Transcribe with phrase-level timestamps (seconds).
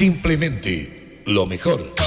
[0.00, 1.99] Simplemente lo mejor.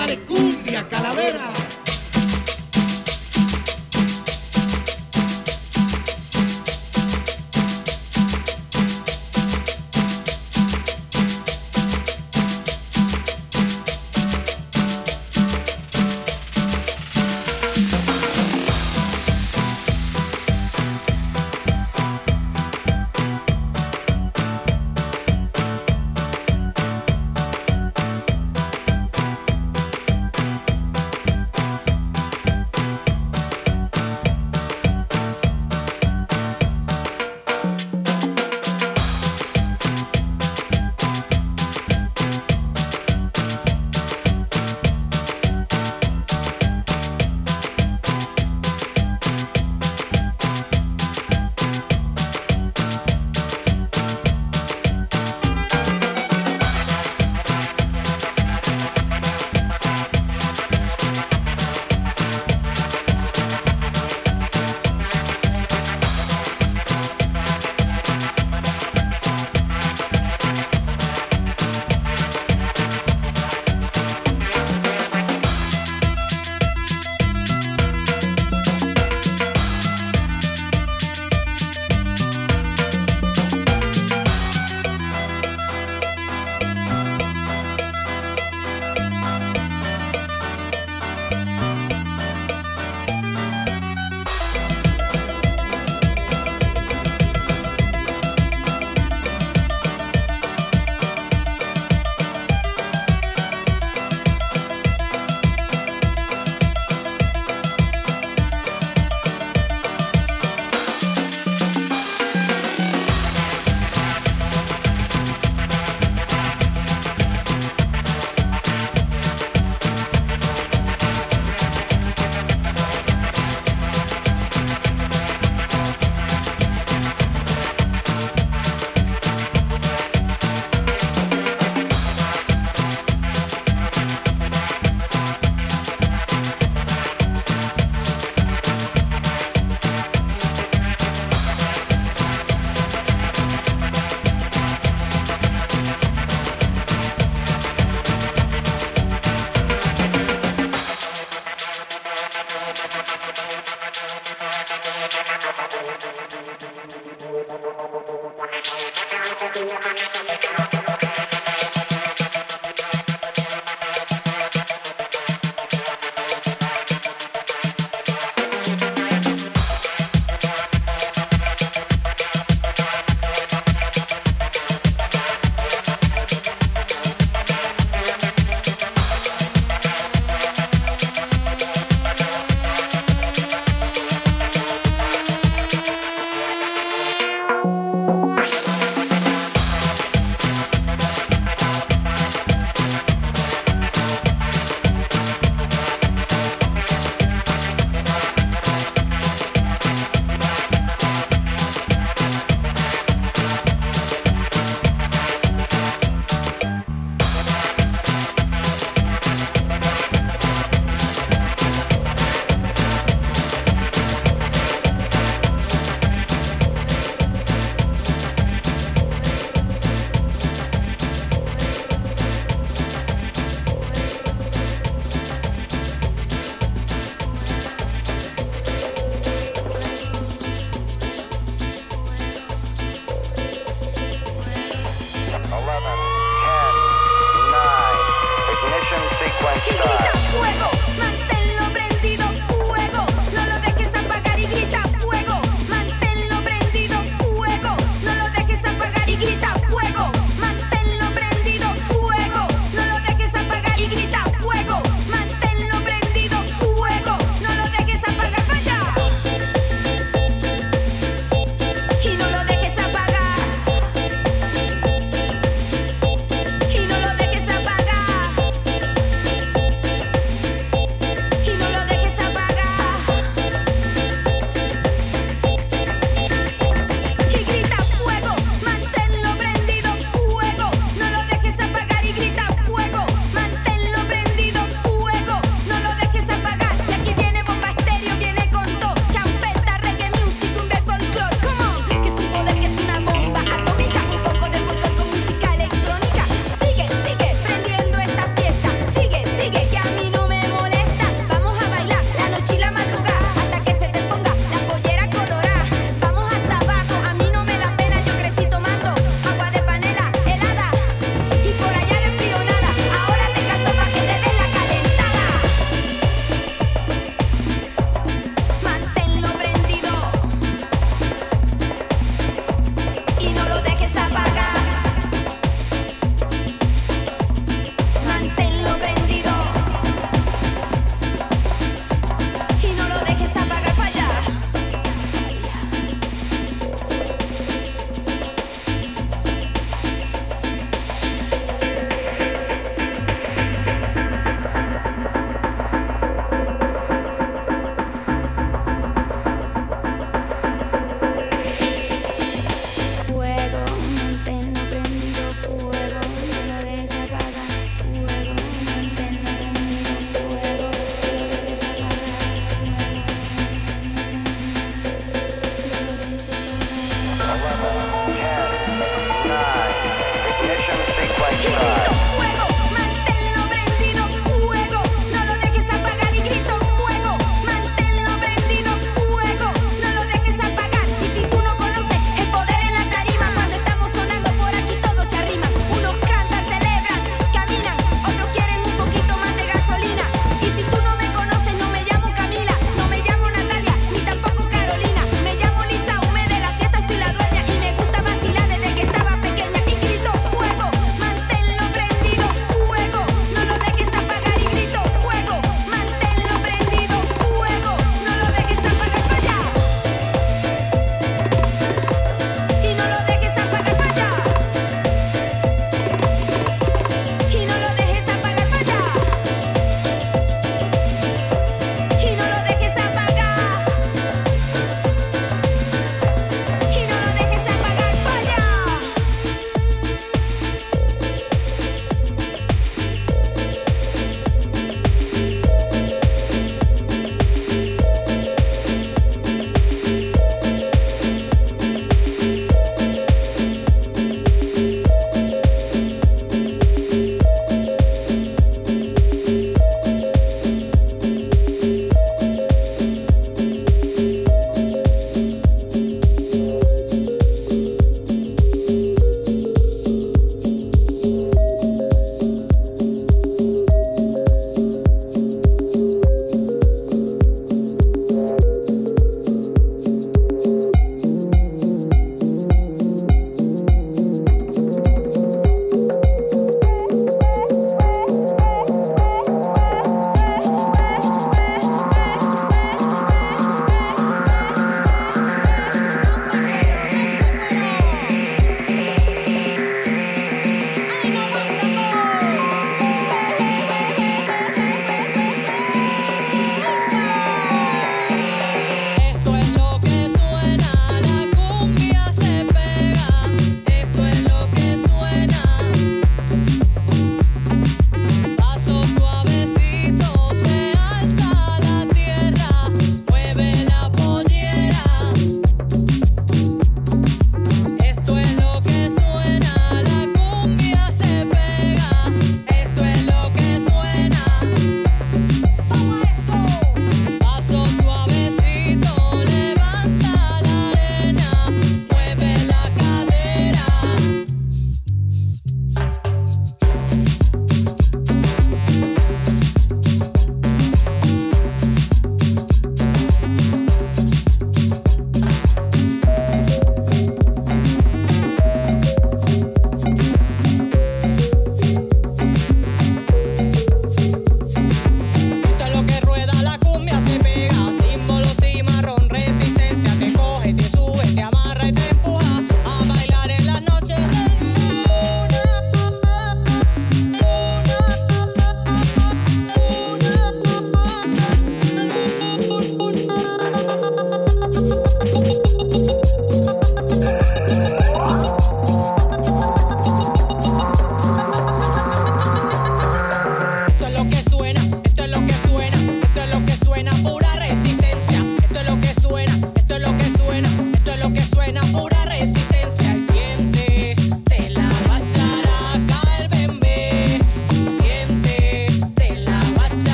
[0.00, 1.69] Mándale cumbia, calavera.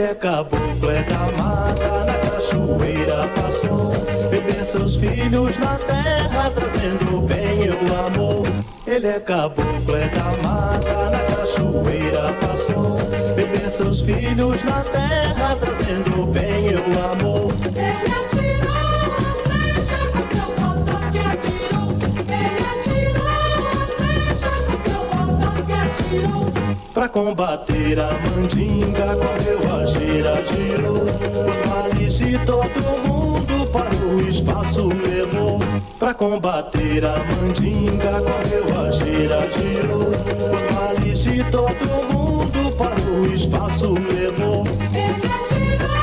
[0.00, 3.92] Ele é caboclo, é da mata, na cachoeira passou.
[4.30, 8.46] Beber seus filhos na terra, trazendo bem e o amor.
[8.86, 12.96] Ele é caboclo, é da mata, na cachoeira passou.
[13.36, 17.52] Beber seus filhos na terra, trazendo bem e o amor.
[17.66, 18.20] Ele
[27.00, 31.02] Pra combater a mandinga, correu a gira, girou.
[31.02, 35.58] Os males de todo mundo para o espaço levou.
[35.98, 40.10] Pra combater a mandinga, correu a gira, girou.
[40.10, 44.66] Os males de todo mundo para o espaço levou.
[44.92, 45.99] Ele atirou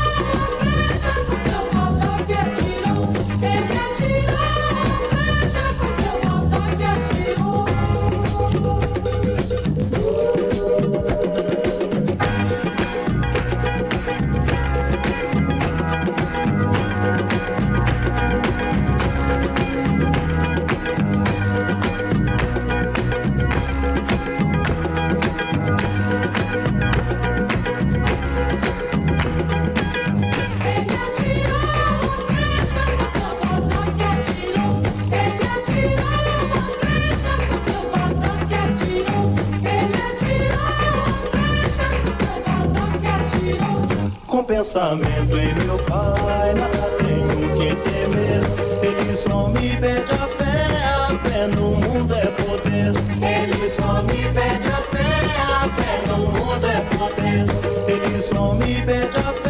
[44.78, 48.44] pensamento em meu pai, nada tenho que temer.
[48.84, 52.94] Ele só me pede a fé, a fé no mundo é poder.
[53.28, 55.10] Ele só me pede a fé,
[55.50, 57.46] a fé no mundo é poder.
[57.88, 59.47] Ele só me pede a fé,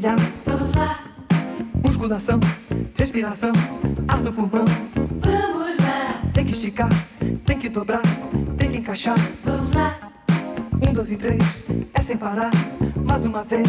[0.00, 1.00] Vamos lá,
[1.84, 2.40] Musculação,
[2.96, 3.52] respiração,
[4.08, 4.64] ar no pulmão.
[4.96, 6.88] vamos lá, Tem que esticar,
[7.46, 8.02] tem que dobrar,
[8.58, 9.16] tem que encaixar.
[9.44, 9.96] vamos lá.
[10.82, 11.40] Um, dois e três,
[11.94, 12.50] é sem parar.
[13.04, 13.68] Mais uma vez.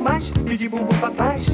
[0.00, 1.46] mais e de bumbum pra trás.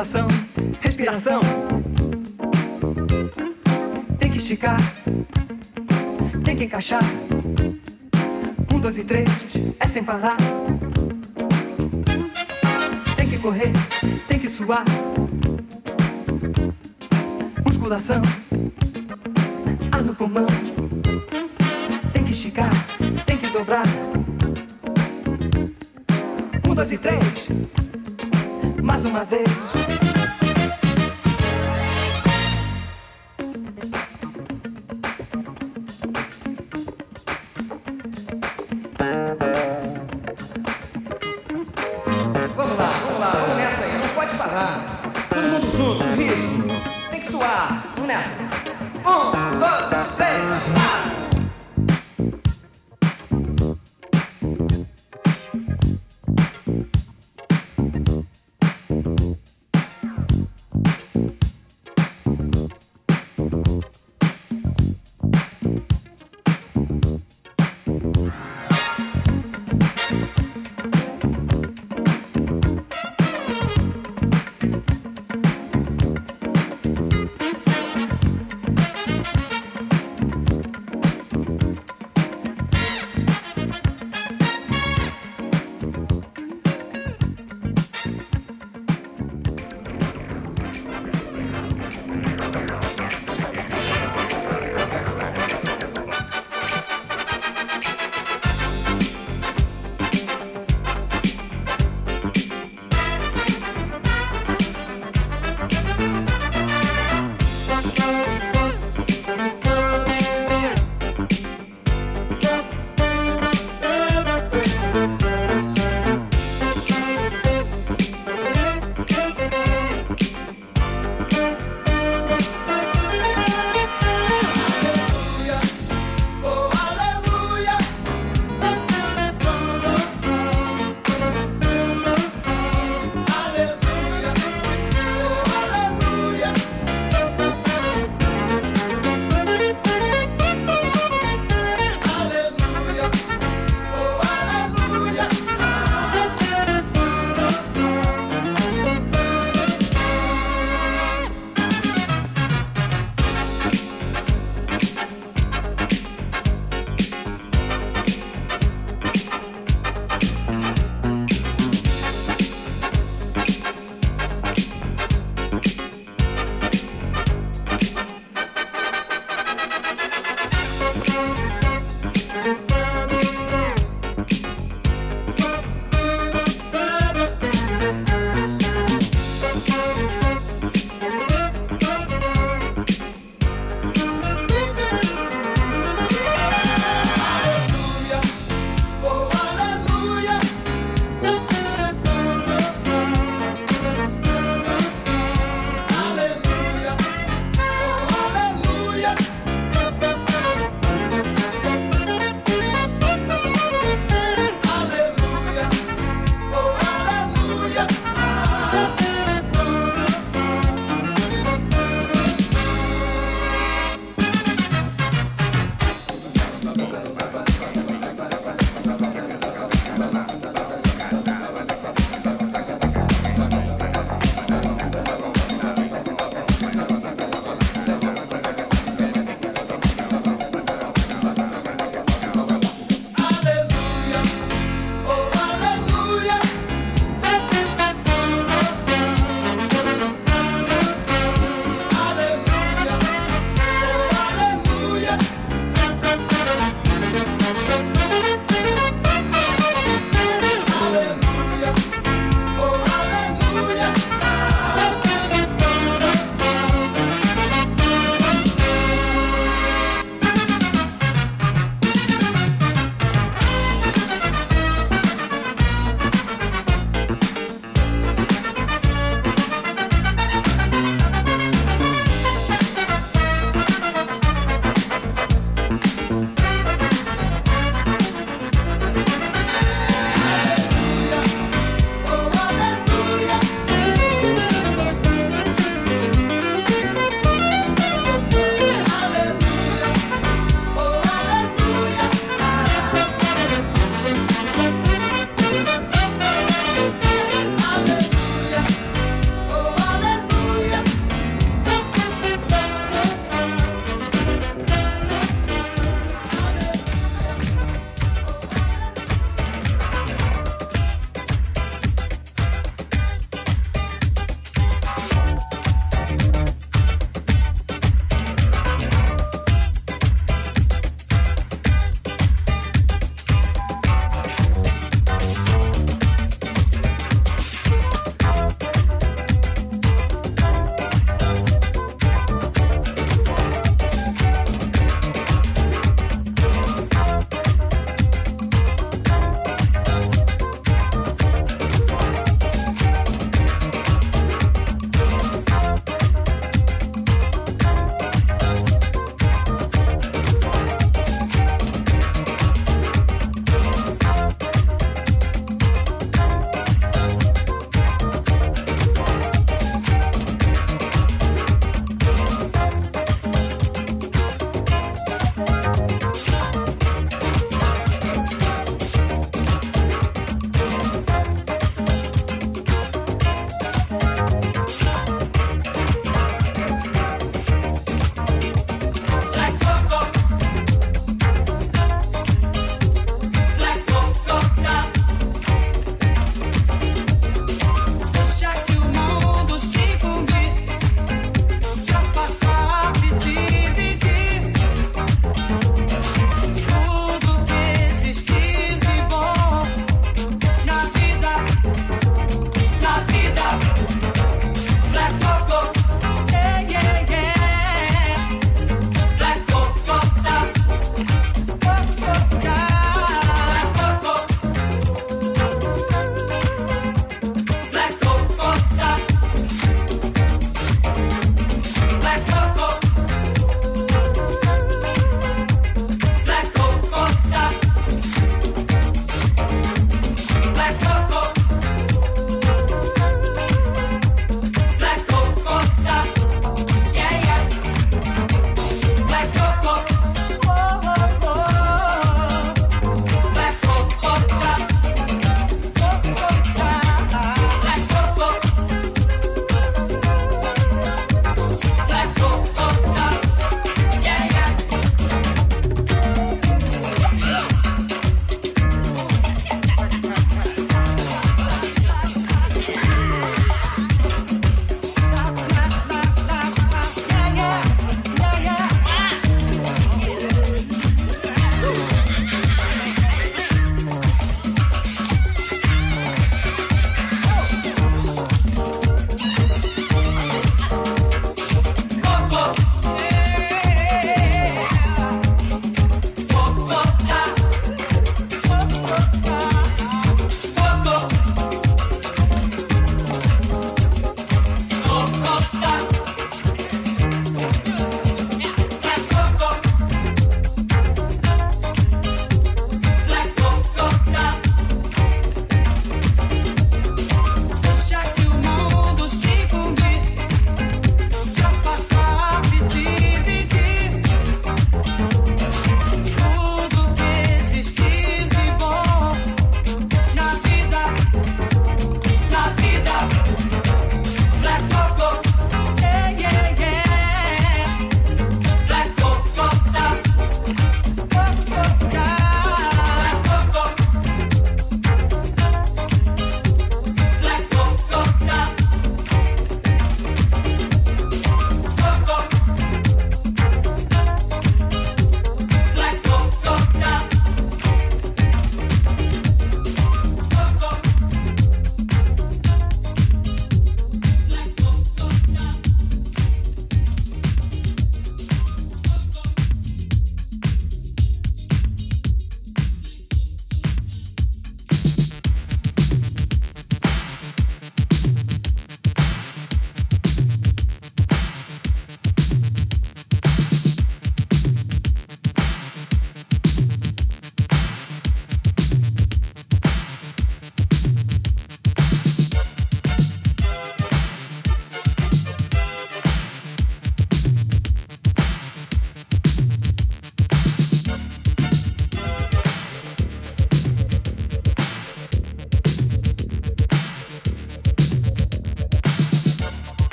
[0.00, 0.28] Musculação,
[0.80, 1.40] respiração.
[4.18, 4.78] Tem que esticar,
[6.42, 7.02] tem que encaixar.
[8.72, 9.28] Um, dois e três,
[9.78, 10.38] é sem parar.
[13.14, 13.72] Tem que correr,
[14.26, 14.86] tem que suar.
[17.62, 18.22] Musculação,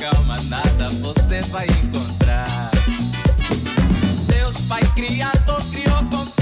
[0.00, 2.70] calma, nada você vai encontrar.
[4.26, 6.39] Deus Pai Criador criou com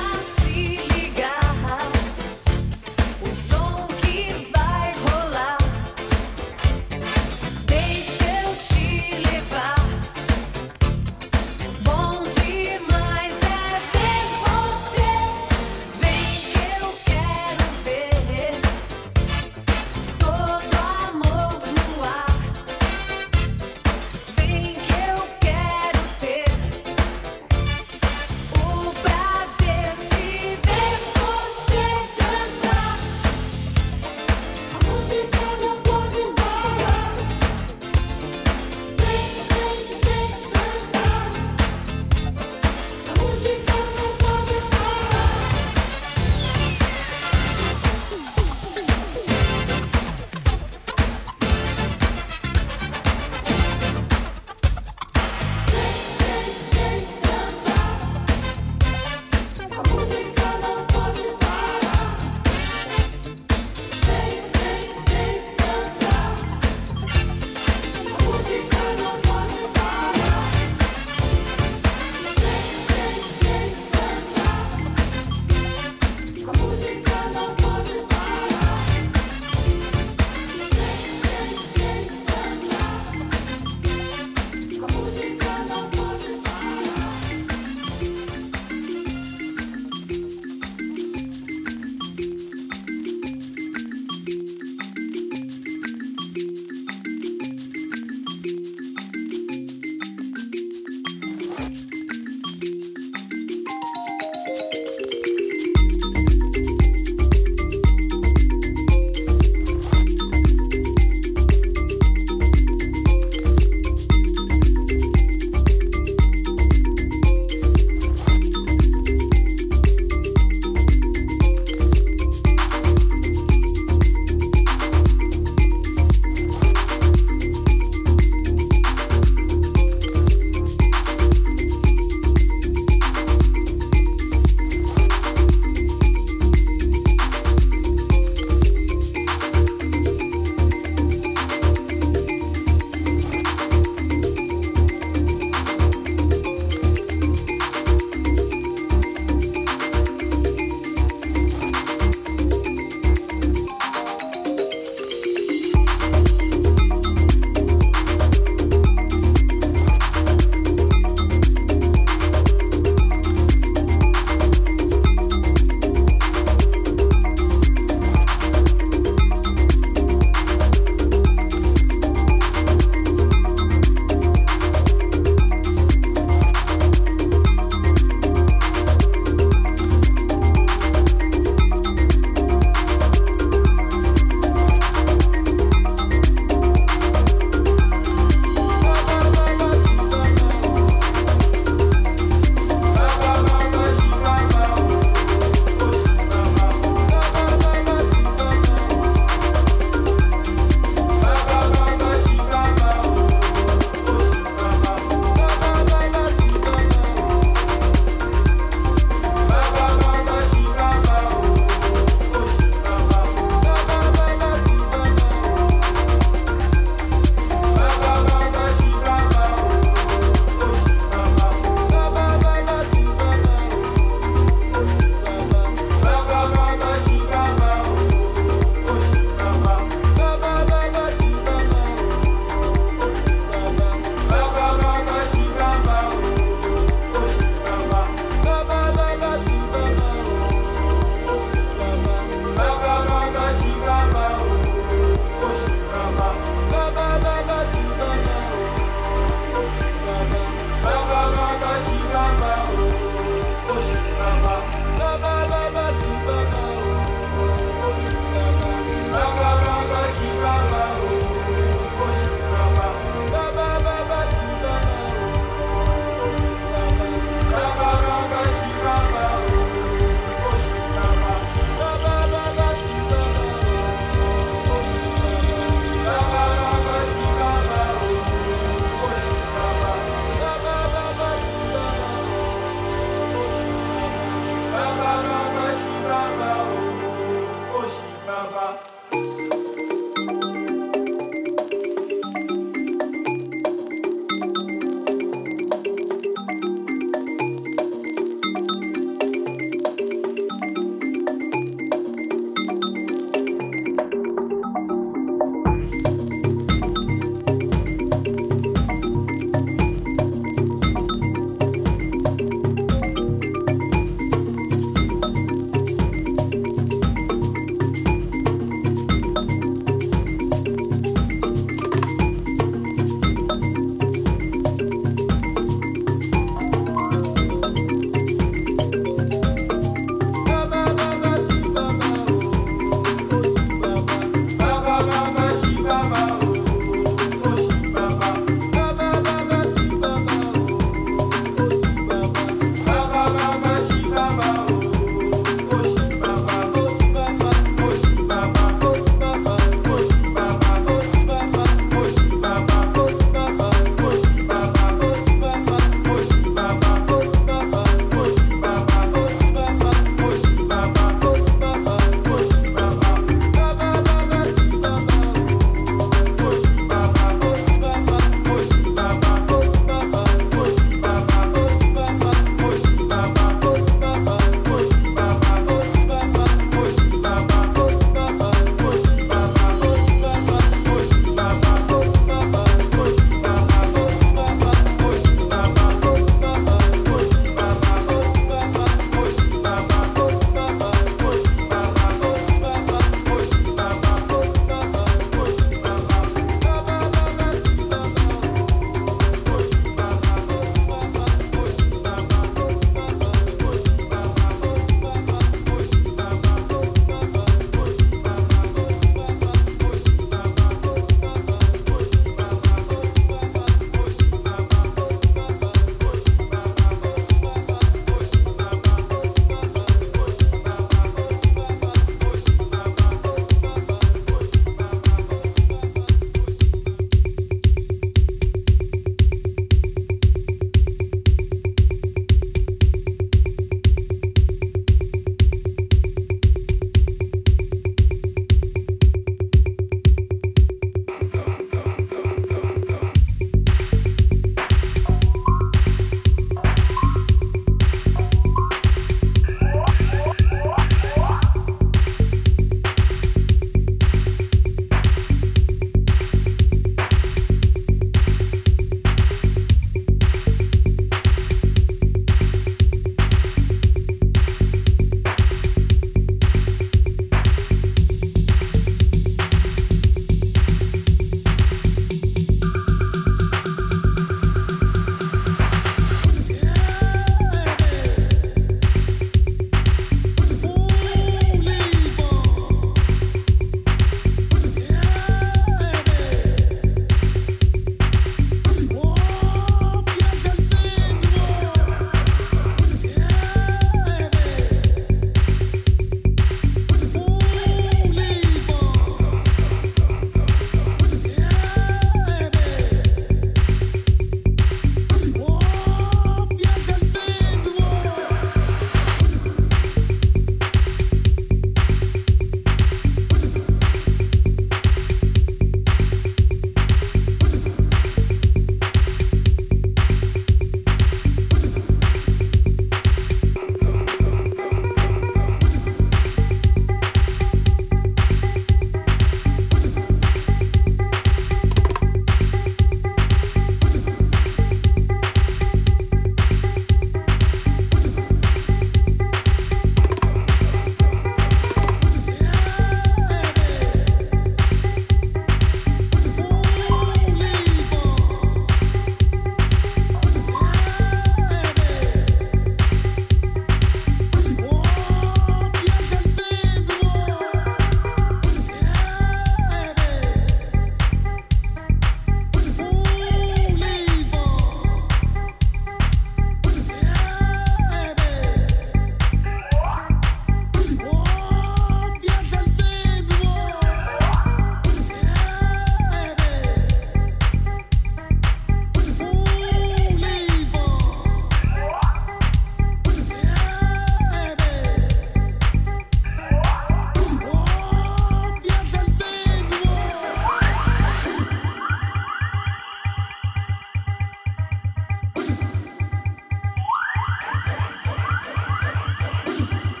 [597.91, 600.00] どっちだ?